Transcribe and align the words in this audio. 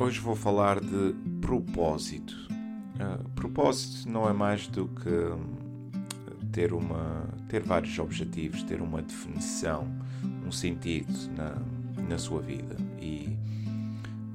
Hoje 0.00 0.20
vou 0.20 0.36
falar 0.36 0.78
de 0.78 1.12
propósito. 1.40 2.32
Uh, 2.52 3.28
propósito 3.30 4.08
não 4.08 4.28
é 4.28 4.32
mais 4.32 4.68
do 4.68 4.86
que 4.86 5.08
hum, 5.08 5.56
ter, 6.52 6.72
uma, 6.72 7.26
ter 7.48 7.64
vários 7.64 7.98
objetivos, 7.98 8.62
ter 8.62 8.80
uma 8.80 9.02
definição, 9.02 9.88
um 10.46 10.52
sentido 10.52 11.12
na, 11.36 11.56
na 12.08 12.16
sua 12.16 12.40
vida. 12.40 12.76
E 13.00 13.36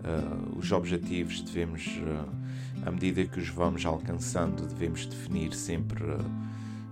uh, 0.03 0.59
os 0.59 0.69
objetivos 0.73 1.39
devemos, 1.39 1.87
uh, 1.87 2.85
à 2.85 2.91
medida 2.91 3.23
que 3.23 3.39
os 3.39 3.47
vamos 3.47 3.85
alcançando, 3.85 4.67
devemos 4.67 5.05
definir 5.05 5.53
sempre 5.53 6.03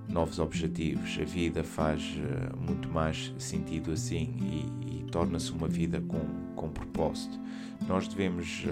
novos 0.07 0.39
objetivos. 0.39 1.19
A 1.21 1.25
vida 1.25 1.61
faz 1.61 2.17
muito 2.57 2.87
mais 2.87 3.33
sentido 3.37 3.91
assim 3.91 4.33
e, 4.39 5.01
e 5.01 5.03
torna-se 5.11 5.51
uma 5.51 5.67
vida 5.67 5.99
com, 5.99 6.21
com 6.61 6.69
propósito. 6.69 7.37
Nós 7.87 8.07
devemos, 8.07 8.65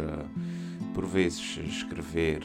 por 0.93 1.05
vezes, 1.05 1.57
escrever 1.65 2.43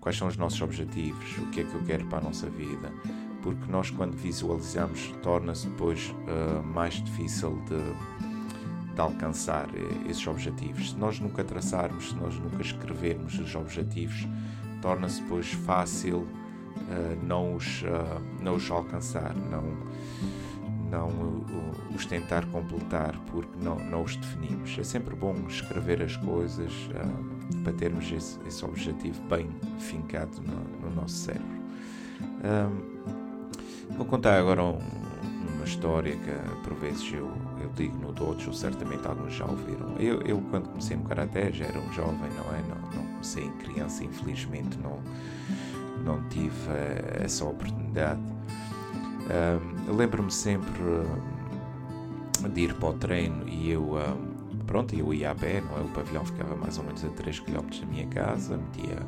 quais 0.00 0.16
são 0.16 0.28
os 0.28 0.36
nossos 0.36 0.62
objetivos, 0.62 1.36
o 1.38 1.46
que 1.50 1.60
é 1.60 1.64
que 1.64 1.74
eu 1.74 1.82
quero 1.82 2.06
para 2.06 2.18
a 2.18 2.22
nossa 2.22 2.48
vida, 2.48 2.92
porque 3.42 3.70
nós, 3.70 3.90
quando 3.90 4.16
visualizamos, 4.16 5.12
torna-se 5.22 5.68
depois 5.68 6.14
mais 6.72 7.02
difícil 7.02 7.60
de, 7.68 8.94
de 8.94 9.00
alcançar 9.00 9.68
esses 10.08 10.24
objetivos. 10.26 10.90
Se 10.90 10.96
nós 10.96 11.18
nunca 11.18 11.42
traçarmos, 11.42 12.10
se 12.10 12.16
nós 12.16 12.38
nunca 12.38 12.62
escrevermos 12.62 13.38
os 13.38 13.54
objetivos, 13.54 14.26
torna-se 14.80 15.20
depois 15.20 15.52
fácil 15.52 16.26
não, 17.26 17.56
os, 17.56 17.82
não 18.40 18.54
os 18.54 18.70
alcançar, 18.70 19.34
não, 19.34 19.64
não 20.94 21.08
uh, 21.08 21.44
os 21.94 22.06
tentar 22.06 22.46
completar, 22.46 23.18
porque 23.26 23.56
não, 23.60 23.76
não 23.76 24.02
os 24.02 24.16
definimos. 24.16 24.76
É 24.78 24.84
sempre 24.84 25.14
bom 25.14 25.34
escrever 25.48 26.02
as 26.02 26.16
coisas 26.16 26.72
para 27.62 27.72
termos 27.72 28.10
esse, 28.10 28.38
esse, 28.46 28.64
objetivo 28.64 29.20
bem 29.24 29.50
fincado 29.78 30.40
no, 30.42 30.88
no 30.88 30.94
nosso 30.94 31.14
cérebro. 31.14 31.62
vou 33.96 34.06
contar 34.06 34.38
agora 34.38 34.62
um, 34.62 34.78
uma 35.54 35.64
história 35.64 36.16
que 36.16 36.60
por 36.62 36.74
vezes 36.74 37.12
eu, 37.12 37.30
eu 37.60 37.70
digo 37.74 37.96
no 37.98 38.12
Dojo, 38.12 38.52
certamente 38.52 39.06
alguns 39.06 39.34
já 39.34 39.46
ouviram. 39.46 39.96
Eu, 39.98 40.20
eu 40.22 40.40
quando 40.50 40.68
comecei 40.68 40.96
no 40.96 41.04
Karaté 41.04 41.50
já 41.52 41.66
era 41.66 41.78
um 41.78 41.92
jovem, 41.92 42.30
não 42.36 42.54
é? 42.54 42.62
Não, 42.68 42.90
não 42.96 43.12
comecei 43.12 43.44
em 43.44 43.52
criança, 43.52 44.04
infelizmente 44.04 44.78
não 44.78 45.00
não 46.04 46.22
tive 46.28 46.70
uh, 46.70 47.22
essa 47.24 47.44
oportunidade. 47.44 48.20
Uh, 49.24 49.92
Lembro-me 49.92 50.30
sempre 50.30 50.82
uh, 50.82 52.48
de 52.48 52.62
ir 52.62 52.74
para 52.74 52.90
o 52.90 52.92
treino 52.94 53.48
e 53.48 53.70
eu, 53.70 53.92
pronto, 54.66 54.94
eu 54.94 55.14
ia 55.14 55.30
a 55.30 55.34
pé, 55.34 55.60
não 55.60 55.78
é? 55.78 55.80
O 55.80 55.88
pavilhão 55.88 56.24
ficava 56.24 56.54
mais 56.56 56.78
ou 56.78 56.84
menos 56.84 57.04
a 57.04 57.08
3 57.08 57.40
km 57.40 57.80
da 57.80 57.86
minha 57.86 58.06
casa, 58.06 58.56
metia 58.56 58.98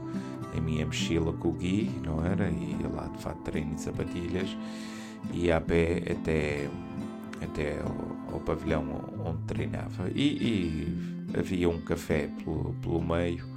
a 0.56 0.60
minha 0.60 0.86
mochila 0.86 1.32
com 1.34 1.48
o 1.48 1.52
gui, 1.52 1.90
não 2.04 2.24
era? 2.24 2.48
E 2.48 2.76
ia 2.80 2.88
lá 2.88 3.08
de 3.08 3.22
fato 3.22 3.42
treino 3.42 3.74
e 3.74 3.80
sapatilhas, 3.80 4.56
ia 5.32 5.56
a 5.58 5.60
pé 5.60 6.02
até, 6.10 6.68
até 7.42 7.80
ao, 7.80 8.34
ao 8.34 8.40
pavilhão 8.40 8.84
onde 9.24 9.42
treinava. 9.46 10.08
E, 10.14 10.22
e 11.32 11.38
havia 11.38 11.68
um 11.68 11.80
café 11.80 12.30
pelo, 12.42 12.74
pelo 12.80 13.02
meio 13.02 13.56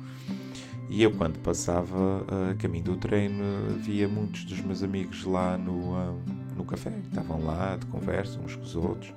e 0.89 1.03
eu, 1.03 1.11
quando 1.11 1.37
passava 1.39 2.25
a 2.51 2.55
caminho 2.55 2.85
do 2.85 2.97
treino, 2.97 3.43
via 3.77 4.07
muitos 4.07 4.43
dos 4.43 4.59
meus 4.61 4.81
amigos 4.81 5.23
lá 5.23 5.55
no, 5.55 5.93
uh, 5.93 6.19
no 6.59 6.65
café. 6.65 6.91
Estavam 7.09 7.43
lá 7.43 7.77
de 7.77 7.85
conversa 7.87 8.39
uns 8.39 8.55
com 8.55 8.63
os 8.63 8.75
outros 8.75 9.13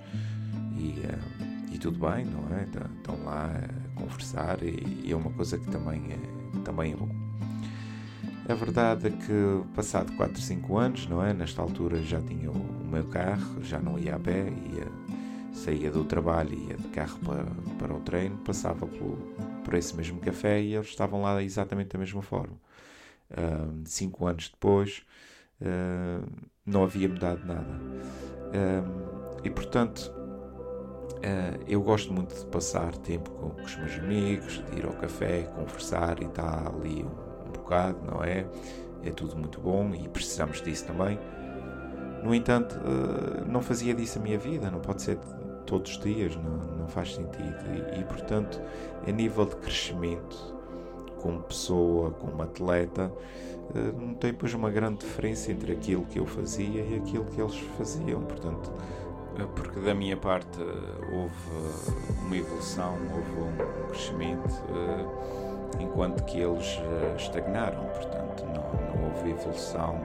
e, 0.76 1.00
uh, 1.00 1.72
e 1.72 1.78
tudo 1.78 1.98
bem, 1.98 2.24
não 2.24 2.56
é? 2.56 2.64
Estão 2.64 3.22
lá 3.24 3.50
a 3.50 4.00
conversar 4.00 4.62
e, 4.62 5.02
e, 5.04 5.12
é 5.12 5.16
uma 5.16 5.30
coisa 5.30 5.58
que 5.58 5.70
também 5.70 6.02
é, 6.10 6.60
também 6.60 6.92
é 6.92 6.96
bom. 6.96 7.08
A 8.48 8.54
verdade 8.54 9.06
é 9.06 9.10
que, 9.10 9.74
passado 9.74 10.12
4, 10.16 10.40
5 10.40 10.78
anos, 10.78 11.06
não 11.06 11.24
é? 11.24 11.32
Nesta 11.32 11.62
altura 11.62 12.02
já 12.02 12.20
tinha 12.20 12.50
o, 12.50 12.54
o 12.54 12.86
meu 12.86 13.04
carro, 13.04 13.62
já 13.62 13.78
não 13.78 13.98
ia 13.98 14.16
a 14.16 14.18
pé, 14.18 14.48
ia, 14.48 14.88
saía 15.52 15.90
do 15.90 16.04
trabalho, 16.04 16.52
ia 16.52 16.76
de 16.76 16.88
carro 16.88 17.18
para, 17.20 17.46
para 17.78 17.94
o 17.94 18.00
treino, 18.00 18.36
passava 18.38 18.86
pelo 18.86 19.16
por 19.64 19.74
esse 19.74 19.94
mesmo 19.94 20.18
café 20.18 20.60
e 20.60 20.74
eles 20.74 20.88
estavam 20.88 21.22
lá 21.22 21.40
exatamente 21.40 21.90
da 21.90 21.98
mesma 21.98 22.20
forma. 22.20 22.56
Uh, 23.30 23.80
cinco 23.86 24.26
anos 24.26 24.50
depois, 24.50 25.02
uh, 25.62 26.26
não 26.66 26.84
havia 26.84 27.08
mudado 27.08 27.44
nada. 27.46 27.80
Uh, 28.48 29.40
e 29.44 29.50
portanto, 29.50 30.12
eu 31.68 31.80
gosto 31.80 32.12
muito 32.12 32.34
de 32.34 32.46
passar 32.46 32.96
tempo 32.96 33.30
com, 33.30 33.50
com, 33.50 33.62
os 33.62 33.76
meus 33.76 33.96
amigos, 33.96 34.64
de 34.68 34.78
ir 34.78 34.84
ao 34.84 34.92
café, 34.92 35.42
conversar 35.54 36.20
e 36.20 36.26
estar 36.26 36.66
ali 36.66 37.04
um, 37.04 37.46
um 37.48 37.52
bocado, 37.52 37.98
não 38.04 38.24
é? 38.24 38.44
É 39.04 39.10
tudo 39.10 39.36
muito 39.36 39.60
bom 39.60 39.94
e 39.94 40.08
precisamos 40.08 40.60
disso 40.60 40.86
também. 40.86 41.18
No 42.24 42.34
entanto, 42.34 42.76
não 43.46 43.62
fazia 43.62 43.94
disso 43.94 44.18
a 44.18 44.22
minha 44.22 44.38
vida, 44.38 44.68
não 44.68 44.80
pode 44.80 45.02
ser 45.02 45.16
todos 45.66 45.92
os 45.92 45.98
dias, 45.98 46.36
não, 46.36 46.56
não 46.76 46.88
faz 46.88 47.14
sentido. 47.14 47.56
E, 47.94 48.00
e, 48.00 48.04
portanto, 48.04 48.60
a 49.06 49.10
nível 49.10 49.46
de 49.46 49.56
crescimento, 49.56 50.56
como 51.22 51.40
pessoa, 51.42 52.10
como 52.10 52.42
atleta, 52.42 53.12
eh, 53.74 53.92
não 53.96 54.14
tem 54.14 54.34
pois 54.34 54.52
uma 54.52 54.70
grande 54.70 54.98
diferença 54.98 55.50
entre 55.50 55.72
aquilo 55.72 56.04
que 56.06 56.18
eu 56.18 56.26
fazia 56.26 56.82
e 56.82 56.96
aquilo 56.96 57.24
que 57.26 57.40
eles 57.40 57.56
faziam. 57.78 58.22
Portanto, 58.22 58.70
eh, 59.38 59.46
porque 59.54 59.80
da 59.80 59.94
minha 59.94 60.16
parte 60.16 60.60
eh, 60.60 61.14
houve 61.14 62.26
uma 62.26 62.36
evolução, 62.36 62.94
houve 63.14 63.40
um 63.40 63.88
crescimento, 63.88 64.62
enquanto 65.78 66.24
que 66.24 66.40
eles 66.40 66.80
estagnaram. 67.16 67.84
Portanto, 67.86 68.44
não, 68.46 69.00
não 69.00 69.08
houve 69.08 69.30
evolução 69.30 70.00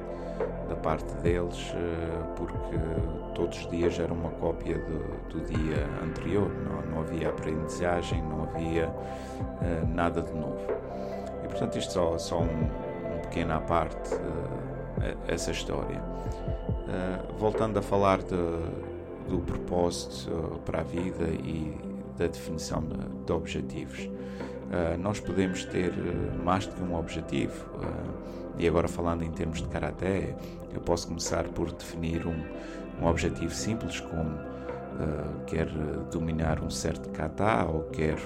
da 0.67 0.75
parte 0.75 1.13
deles, 1.16 1.73
eh, 1.75 2.33
porque 2.35 2.78
todos 3.33 3.59
os 3.59 3.69
dias 3.69 4.00
era 4.00 4.13
uma 4.13 4.29
cópia 4.31 4.78
do, 4.78 5.29
do 5.29 5.41
dia 5.45 5.88
anterior, 6.03 6.50
não, 6.50 6.81
não, 6.91 7.00
havia 7.01 7.29
aprendizagem, 7.29 8.22
não 8.23 8.43
havia 8.43 8.90
uh, 8.90 9.87
nada 9.93 10.22
de 10.22 10.34
novo. 10.34 10.66
E 11.43 11.47
portanto, 11.47 11.78
isto 11.78 11.93
só, 11.93 12.17
só 12.17 12.40
um, 12.40 12.43
um 12.43 13.19
pequeno 13.22 13.53
à 13.53 13.59
parte, 13.59 14.11
essa 15.28 15.52
história. 15.52 16.02
Voltando 17.37 17.78
a 17.78 17.81
falar 17.81 18.17
de, 18.17 18.35
do 19.29 19.40
propósito 19.46 20.59
para 20.66 20.79
a 20.79 20.84
vida 20.84 21.25
e 21.25 21.78
da 22.17 22.28
definição 22.28 22.81
de, 22.81 22.97
de 23.25 23.31
objetivos. 23.31 24.09
Nós 24.99 25.19
podemos 25.19 25.64
ter 25.66 25.93
mais 26.43 26.67
do 26.67 26.75
que 26.75 26.84
um 26.84 26.96
objetivo 26.96 27.66
e 28.58 28.67
agora, 28.67 28.87
falando 28.87 29.23
em 29.23 29.31
termos 29.31 29.61
de 29.61 29.67
karaté, 29.67 30.35
eu 30.73 30.81
posso 30.81 31.08
começar 31.08 31.43
por 31.49 31.72
definir 31.72 32.25
um, 32.25 32.43
um 32.99 33.05
objetivo 33.05 33.53
simples, 33.53 33.99
como 33.99 34.31
uh, 34.31 35.46
quer 35.46 35.67
dominar 36.11 36.61
um 36.64 36.69
certo 36.69 37.09
kata, 37.09 37.66
ou 37.66 37.84
quer 37.84 38.17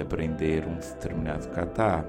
aprender 0.00 0.66
um 0.66 0.76
determinado 0.76 1.48
kata, 1.50 2.08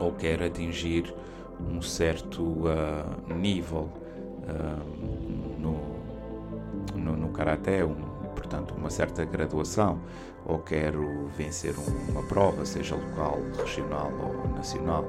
ou 0.00 0.12
quer 0.12 0.42
atingir 0.42 1.14
um 1.60 1.80
certo 1.80 2.42
uh, 2.42 3.34
nível 3.34 3.88
uh, 4.48 5.60
no, 5.60 7.00
no, 7.00 7.16
no 7.16 7.28
karaté, 7.28 7.84
um, 7.84 8.09
portanto, 8.50 8.74
uma 8.76 8.90
certa 8.90 9.24
graduação, 9.24 10.00
ou 10.44 10.58
quero 10.58 11.28
vencer 11.36 11.74
uma 12.08 12.22
prova, 12.24 12.66
seja 12.66 12.96
local, 12.96 13.38
regional 13.56 14.10
ou 14.20 14.50
nacional. 14.56 15.06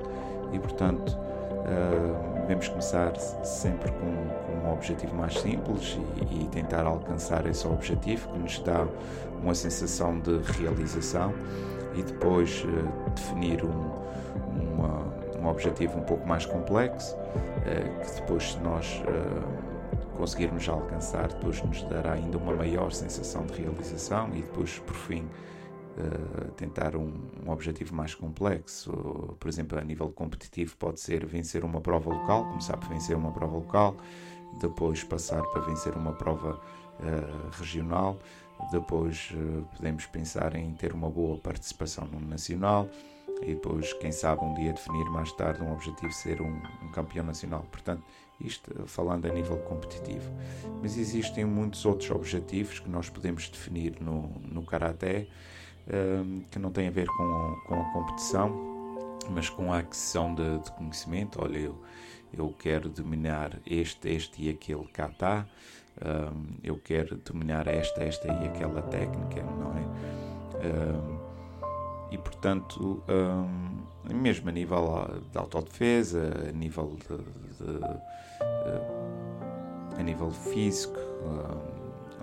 E, 0.53 0.59
portanto, 0.59 1.17
devemos 2.41 2.67
começar 2.67 3.15
sempre 3.43 3.91
com, 3.91 4.27
com 4.45 4.67
um 4.67 4.73
objetivo 4.73 5.15
mais 5.15 5.39
simples 5.39 5.97
e, 6.29 6.43
e, 6.43 6.47
tentar 6.49 6.85
alcançar 6.85 7.47
esse 7.47 7.65
objetivo 7.65 8.29
que 8.29 8.37
nos 8.37 8.59
dá 8.59 8.85
uma 9.41 9.55
sensação 9.55 10.19
de 10.19 10.37
realização 10.59 11.33
e 11.95 12.03
depois 12.03 12.63
uh, 12.63 13.09
definir 13.11 13.63
um, 13.63 13.91
uma, 14.49 15.03
um 15.39 15.47
objetivo 15.47 15.97
um 15.97 16.03
pouco 16.03 16.27
mais 16.27 16.45
complexo 16.45 17.15
uh, 17.15 18.05
que 18.05 18.21
depois 18.21 18.57
nós 18.63 19.01
conseguirmos 20.17 20.67
alcançar 20.67 21.27
depois 21.27 21.61
nos 21.63 21.83
dará 21.83 22.13
ainda 22.13 22.37
uma 22.37 22.55
maior 22.55 22.91
sensação 22.91 23.45
de 23.45 23.61
realização 23.61 24.29
e 24.29 24.41
depois 24.41 24.79
por 24.79 24.95
fim 24.95 25.27
Uh, 25.91 26.49
tentar 26.53 26.95
um, 26.95 27.11
um, 27.45 27.51
objetivo 27.51 27.93
mais 27.93 28.15
complexo. 28.15 29.35
Por 29.37 29.49
exemplo, 29.49 29.77
a 29.77 29.83
nível 29.83 30.09
competitivo, 30.09 30.77
pode 30.77 31.01
ser 31.01 31.25
vencer 31.25 31.65
uma 31.65 31.81
prova 31.81 32.09
local, 32.09 32.45
começar 32.45 32.77
por 32.77 32.87
vencer 32.87 33.13
uma 33.13 33.29
prova 33.33 33.57
local, 33.57 33.97
depois 34.61 35.03
passar 35.03 35.43
para 35.43 35.61
vencer 35.63 35.93
uma 35.93 36.13
prova 36.13 36.61
uh, 36.99 37.59
regional, 37.59 38.17
depois 38.71 39.31
uh, 39.33 39.65
podemos 39.75 40.05
pensar 40.05 40.55
em 40.55 40.73
ter 40.75 40.93
uma 40.93 41.09
boa 41.09 41.37
participação 41.37 42.05
no 42.05 42.19
nacional 42.21 42.87
e 43.41 43.55
depois, 43.55 43.91
quem 43.93 44.11
sabe, 44.11 44.43
um 44.43 44.53
dia 44.53 44.73
definir 44.73 45.05
mais 45.09 45.31
tarde 45.31 45.63
um 45.63 45.73
objetivo 45.73 46.11
ser 46.13 46.41
um, 46.41 46.61
um 46.83 46.91
campeão 46.91 47.25
nacional. 47.25 47.65
Portanto, 47.71 48.03
isto 48.45 48.71
falando 48.87 49.25
a 49.25 49.29
nível 49.29 49.57
competitivo. 49.57 50.31
Mas 50.81 50.97
existem 50.97 51.45
muitos 51.45 51.85
outros 51.85 52.09
objetivos 52.11 52.79
que 52.79 52.89
nós 52.89 53.09
podemos 53.09 53.49
definir 53.49 54.01
no, 54.01 54.29
no 54.41 54.63
Karaté 54.63 55.27
que 56.49 56.59
não 56.59 56.71
tem 56.71 56.87
a 56.87 56.91
ver 56.91 57.07
com, 57.07 57.55
com 57.67 57.81
a 57.81 57.83
competição, 57.91 59.17
mas 59.29 59.49
com 59.49 59.73
a 59.73 59.79
aquisição 59.79 60.33
de, 60.33 60.59
de 60.59 60.71
conhecimento. 60.71 61.41
Olha, 61.41 61.57
eu, 61.57 61.81
eu 62.33 62.53
quero 62.57 62.89
dominar 62.89 63.59
este, 63.65 64.09
este 64.09 64.43
e 64.43 64.49
aquele 64.49 64.87
kata, 64.87 65.47
um, 66.01 66.55
eu 66.63 66.77
quero 66.77 67.17
dominar 67.17 67.67
esta, 67.67 68.03
esta 68.03 68.27
e 68.27 68.47
aquela 68.47 68.81
técnica, 68.83 69.43
não 69.43 69.77
é? 69.77 69.81
Um, 70.67 71.20
e 72.11 72.17
portanto, 72.17 73.01
um, 73.07 74.13
mesmo 74.13 74.49
a 74.49 74.51
nível 74.51 75.07
de 75.31 75.37
autodefesa, 75.37 76.49
a 76.49 76.51
nível 76.51 76.97
de, 77.07 77.17
de, 77.17 77.79
de 77.79 79.01
a 79.97 80.03
nível 80.03 80.31
físico, 80.31 80.99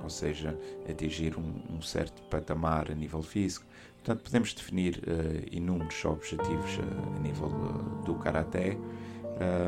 ou 0.02 0.11
seja, 0.11 0.58
atingir 0.88 1.37
um, 1.38 1.76
um, 1.76 1.82
certo 1.82 2.23
patamar 2.31 2.90
a 2.90 2.94
nível 2.94 3.23
físico. 3.23 3.67
Portanto, 3.96 4.25
podemos 4.25 4.55
definir 4.55 5.02
uh, 5.06 5.55
inúmeros 5.55 6.02
objetivos 6.05 6.79
uh, 6.79 7.17
a 7.17 7.20
nível 7.20 7.49
uh, 7.49 8.02
do 8.05 8.14
karaté 8.14 8.76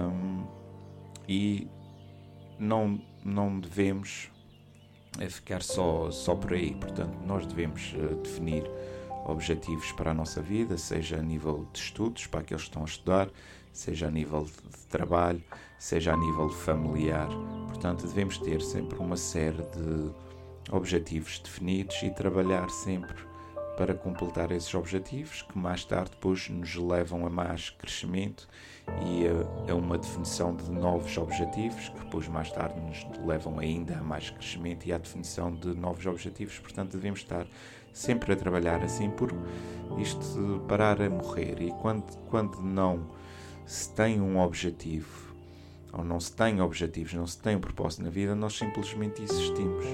um, 0.08 0.46
e 1.28 1.68
não, 2.58 3.00
não 3.22 3.60
devemos 3.60 4.30
ficar 5.28 5.62
só, 5.62 6.10
só 6.10 6.34
por 6.34 6.54
aí. 6.54 6.74
Portanto, 6.74 7.18
nós 7.26 7.44
devemos 7.46 7.94
definir 8.22 8.64
objetivos 9.24 9.92
para 9.92 10.10
a 10.10 10.14
nossa 10.14 10.40
vida, 10.40 10.76
seja 10.76 11.18
a 11.18 11.22
nível 11.22 11.66
de 11.72 11.78
estudos, 11.78 12.26
para 12.26 12.40
aqueles 12.40 12.62
que 12.62 12.68
estão 12.68 12.82
a 12.82 12.86
estudar, 12.86 13.28
seja 13.72 14.08
a 14.08 14.10
nível 14.10 14.44
de 14.44 14.86
trabalho, 14.88 15.42
seja 15.78 16.12
a 16.12 16.16
nível 16.16 16.48
familiar. 16.48 17.28
Portanto, 17.68 18.06
devemos 18.06 18.38
ter 18.38 18.60
sempre 18.60 18.98
uma 18.98 19.16
série 19.16 19.62
de 19.62 20.10
objetivos 20.70 21.38
definidos 21.38 22.02
e 22.02 22.10
trabalhar 22.10 22.68
sempre 22.70 23.30
para 23.76 23.94
completar 23.94 24.52
esses 24.52 24.74
objetivos 24.74 25.40
que 25.40 25.56
mais 25.56 25.86
tarde 25.86 26.10
depois 26.10 26.50
nos 26.50 26.74
levam 26.74 27.26
a 27.26 27.30
mais 27.30 27.70
crescimento 27.70 28.46
e 29.06 29.26
a, 29.26 29.72
a, 29.72 29.74
uma 29.74 29.96
definição 29.96 30.54
de 30.54 30.70
novos 30.70 31.16
objetivos 31.16 31.88
que 31.88 31.98
depois 32.00 32.28
mais 32.28 32.50
tarde 32.52 32.78
nos 32.78 33.06
levam 33.26 33.58
ainda 33.58 33.96
a 33.96 34.02
mais 34.02 34.28
crescimento 34.28 34.84
e 34.84 34.92
à 34.92 34.98
definição 34.98 35.50
de 35.50 35.68
novos 35.68 36.04
objetivos. 36.04 36.58
Portanto, 36.58 36.92
devemos 36.92 37.20
estar 37.20 37.46
sempre 37.92 38.32
a 38.32 38.36
trabalhar 38.36 38.82
assim 38.82 39.10
por 39.10 39.32
isto 39.98 40.64
parar 40.68 41.00
a 41.02 41.10
morrer 41.10 41.60
e 41.60 41.70
quando, 41.72 42.04
quando 42.28 42.60
não 42.60 43.08
se 43.66 43.92
tem 43.94 44.20
um 44.20 44.38
objetivo 44.38 45.30
ou 45.92 46.04
não 46.04 46.20
se 46.20 46.32
tem 46.32 46.60
objetivos, 46.60 47.12
não 47.14 47.26
se 47.26 47.38
tem 47.38 47.56
um 47.56 47.60
propósito 47.60 48.02
na 48.02 48.10
vida, 48.10 48.34
nós 48.34 48.56
simplesmente 48.56 49.22
existimos. 49.22 49.84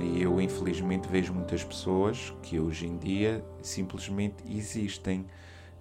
E 0.00 0.22
eu, 0.22 0.40
infelizmente, 0.40 1.08
vejo 1.08 1.32
muitas 1.32 1.62
pessoas 1.62 2.34
que 2.42 2.58
hoje 2.58 2.86
em 2.86 2.96
dia 2.98 3.44
simplesmente 3.62 4.42
existem, 4.48 5.24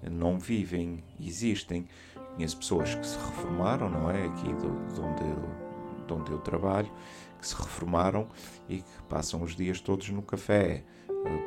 não 0.03 0.37
vivem, 0.37 1.03
existem. 1.19 1.87
Conheço 2.35 2.57
pessoas 2.57 2.93
que 2.93 3.05
se 3.05 3.17
reformaram, 3.17 3.89
não 3.89 4.11
é? 4.11 4.25
Aqui 4.25 4.47
de, 4.53 4.93
de 4.93 5.01
onde, 5.01 6.05
de 6.07 6.13
onde 6.13 6.31
eu 6.31 6.39
trabalho, 6.39 6.91
que 7.39 7.47
se 7.47 7.55
reformaram 7.55 8.27
e 8.69 8.77
que 8.77 9.03
passam 9.09 9.41
os 9.41 9.55
dias 9.55 9.81
todos 9.81 10.09
no 10.09 10.21
café, 10.21 10.83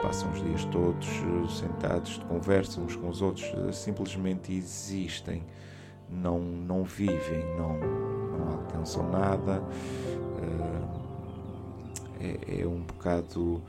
passam 0.01 0.31
os 0.33 0.43
dias 0.43 0.65
todos 0.67 1.07
eh, 1.09 1.49
sentados 1.49 2.19
de 2.19 2.25
conversa 2.27 2.81
uns 2.81 2.97
com 2.97 3.09
os 3.09 3.23
outros, 3.23 3.45
eh, 3.45 3.73
simplesmente 3.73 4.53
existem 4.53 5.43
não, 6.11 6.39
não 6.39 6.85
vivem, 6.85 7.45
não, 7.57 7.79
não 7.79 8.53
alcançam 8.53 9.11
nada. 9.11 9.63
Eh, 10.41 11.05
é, 12.21 12.63
é 12.63 12.67
um 12.67 12.81
bocado. 12.81 13.63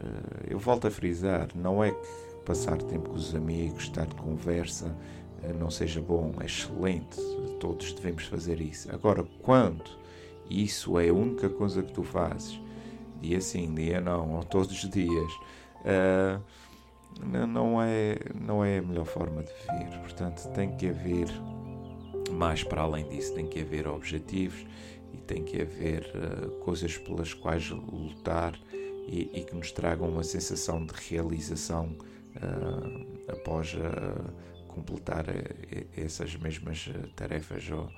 Eh, 0.00 0.46
eu 0.50 0.58
volto 0.58 0.86
a 0.86 0.90
frisar: 0.90 1.48
não 1.54 1.82
é 1.82 1.90
que 1.90 2.30
passar 2.44 2.78
tempo 2.78 3.10
com 3.10 3.16
os 3.16 3.34
amigos, 3.34 3.84
estar 3.84 4.06
de 4.06 4.14
conversa, 4.14 4.94
eh, 5.42 5.52
não 5.52 5.70
seja 5.70 6.00
bom, 6.00 6.32
é 6.40 6.46
excelente, 6.46 7.20
todos 7.58 7.92
devemos 7.92 8.24
fazer 8.24 8.60
isso. 8.60 8.92
Agora, 8.92 9.24
quando 9.42 9.98
isso 10.48 10.98
é 10.98 11.08
a 11.08 11.14
única 11.14 11.48
coisa 11.48 11.82
que 11.82 11.92
tu 11.92 12.02
fazes, 12.02 12.60
dia 13.20 13.40
sim, 13.40 13.74
dia 13.74 14.00
não, 14.00 14.42
todos 14.42 14.82
os 14.82 14.90
dias, 14.90 15.32
uh, 15.80 16.42
não, 17.46 17.82
é, 17.82 18.16
não 18.34 18.64
é 18.64 18.78
a 18.78 18.82
melhor 18.82 19.04
forma 19.04 19.42
de 19.42 19.52
viver. 19.52 19.98
Portanto, 20.00 20.48
tem 20.54 20.76
que 20.76 20.88
haver 20.88 21.28
mais 22.32 22.62
para 22.62 22.82
além 22.82 23.08
disso, 23.08 23.34
tem 23.34 23.46
que 23.46 23.60
haver 23.60 23.86
objetivos 23.86 24.64
e 25.12 25.18
tem 25.18 25.44
que 25.44 25.60
haver 25.60 26.10
uh, 26.14 26.50
coisas 26.60 26.96
pelas 26.96 27.34
quais 27.34 27.68
lutar 27.70 28.58
e, 29.06 29.30
e, 29.34 29.44
que 29.44 29.54
nos 29.54 29.72
tragam 29.72 30.08
uma 30.08 30.22
sensação 30.22 30.84
de 30.84 30.92
realização 31.08 31.96
uh, 32.36 33.32
após 33.32 33.74
completar 34.68 35.24
essas 35.96 36.36
mesmas 36.36 36.88
tarefas 37.16 37.68
ou, 37.70 37.90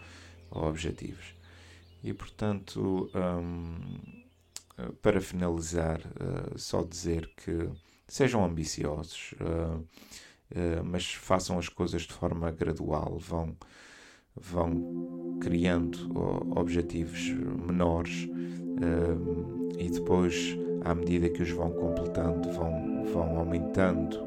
ou, 0.51 0.65
objetivos. 0.65 1.35
E 2.03 2.15
portanto, 2.15 3.11
para 5.01 5.21
finalizar, 5.21 6.01
só 6.57 6.83
dizer 6.83 7.31
que 7.37 7.69
sejam 8.07 8.45
ambiciosos, 8.45 9.35
mas 10.85 11.13
façam 11.15 11.59
as 11.59 11.69
coisas 11.69 12.03
de 12.03 12.13
forma 12.13 12.51
gradual, 12.51 13.19
vão 13.19 13.57
vão 14.37 15.39
criando 15.41 16.11
objetivos 16.57 17.31
menores 17.67 18.25
uh, 18.25 19.79
e 19.79 19.91
depois, 19.91 20.57
à 20.85 20.95
medida 20.95 21.29
que 21.29 21.43
os 21.43 21.51
vão 21.51 21.71
completando, 21.73 22.51
vão, 22.53 23.05
vão 23.13 23.39
aumentando 23.39 24.19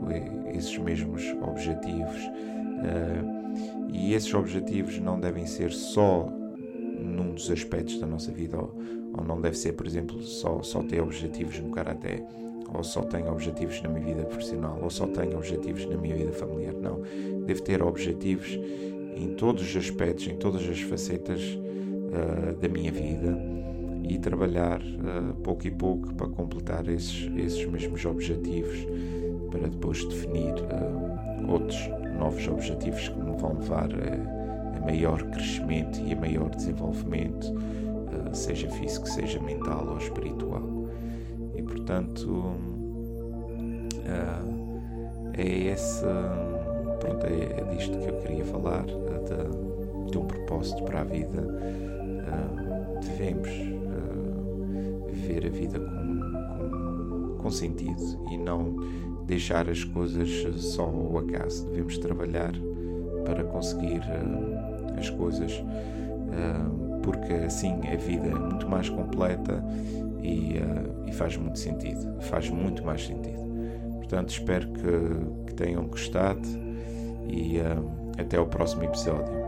esses 0.53 0.77
mesmos 0.77 1.23
objetivos. 1.41 2.21
Uh, 2.75 3.89
e 3.91 4.13
esses 4.13 4.33
objetivos 4.33 4.99
não 4.99 5.19
devem 5.19 5.45
ser 5.45 5.71
só 5.71 6.27
num 7.05 7.33
dos 7.33 7.49
aspectos 7.49 7.99
da 7.99 8.07
nossa 8.07 8.31
vida, 8.31 8.57
ou, 8.57 8.75
ou 9.17 9.23
não 9.23 9.39
deve 9.39 9.57
ser, 9.57 9.73
por 9.73 9.85
exemplo, 9.85 10.21
só, 10.21 10.61
só 10.61 10.81
ter 10.83 11.01
objetivos 11.01 11.59
no 11.59 11.69
karaté, 11.69 12.25
ou 12.73 12.83
só 12.83 13.01
tenho 13.03 13.31
objetivos 13.31 13.81
na 13.81 13.89
minha 13.89 14.05
vida 14.05 14.25
profissional, 14.25 14.79
ou 14.81 14.89
só 14.89 15.07
tenho 15.07 15.37
objetivos 15.37 15.85
na 15.85 15.97
minha 15.97 16.15
vida 16.15 16.31
familiar. 16.31 16.73
Não, 16.73 17.01
devo 17.45 17.61
ter 17.61 17.81
objetivos 17.81 18.59
em 19.15 19.35
todos 19.35 19.63
os 19.63 19.77
aspectos, 19.77 20.27
em 20.27 20.35
todas 20.35 20.67
as 20.67 20.81
facetas 20.81 21.41
uh, 21.41 22.55
da 22.59 22.67
minha 22.67 22.91
vida 22.91 23.37
e 24.03 24.17
trabalhar 24.17 24.81
uh, 24.81 25.33
pouco 25.41 25.67
e 25.67 25.71
pouco 25.71 26.13
para 26.13 26.27
completar 26.27 26.87
esses, 26.87 27.31
esses 27.37 27.65
mesmos 27.65 28.03
objetivos, 28.05 28.85
para 29.51 29.67
depois 29.67 30.03
definir 30.05 30.53
uh, 30.53 31.51
outros 31.51 31.79
novos 32.17 32.47
objetivos 32.47 33.07
que 33.07 33.19
me 33.19 33.37
vão 33.37 33.53
levar 33.53 33.89
a, 33.93 34.44
maior 34.85 35.21
crescimento 35.31 35.99
e 35.99 36.13
a 36.13 36.15
maior 36.15 36.49
desenvolvimento, 36.49 37.53
seja 38.33 38.69
físico, 38.69 39.07
seja 39.07 39.39
mental 39.39 39.87
ou 39.89 39.97
espiritual. 39.97 40.63
E 41.55 41.61
portanto, 41.61 42.53
é 45.37 45.47
esse 45.71 46.05
pronto, 46.99 47.25
é, 47.25 47.59
é 47.59 47.75
disto 47.75 47.97
que 47.97 48.09
eu 48.09 48.15
queria 48.21 48.45
falar, 48.45 48.85
de, 48.85 50.11
de 50.11 50.17
um 50.17 50.25
propósito 50.25 50.83
para 50.83 51.01
a 51.01 51.03
vida. 51.03 51.41
Devemos 53.01 53.49
viver 55.07 55.45
a 55.45 55.49
vida 55.49 55.79
com, 55.79 56.19
com, 56.57 57.43
com, 57.43 57.51
sentido 57.51 58.01
e 58.31 58.37
não 58.37 58.75
deixar 59.25 59.69
as 59.69 59.83
coisas 59.83 60.29
só 60.63 60.83
ao 60.83 61.17
acaso. 61.19 61.65
Devemos 61.67 61.97
trabalhar 61.97 62.53
para 63.25 63.43
conseguir 63.43 63.99
uh, 63.99 64.54
as 64.99 65.09
coisas 65.09 65.63
porque 67.05 67.33
assim 67.33 67.79
a 67.87 67.95
vida 67.95 68.27
é 68.27 68.33
muito 68.33 68.67
mais 68.67 68.89
completa 68.89 69.63
e, 70.21 70.57
uh, 70.57 71.07
e, 71.07 71.13
faz 71.13 71.37
muito 71.37 71.59
sentido, 71.59 72.19
faz 72.23 72.49
muito 72.49 72.83
mais 72.83 73.05
sentido. 73.05 73.45
Portanto, 73.97 74.29
espero 74.29 74.67
que, 74.69 75.45
que 75.47 75.53
tenham 75.53 75.85
gostado 75.87 76.47
e 77.27 77.59
até 78.19 78.39
o 78.39 78.47
próximo 78.47 78.83
episódio. 78.83 79.44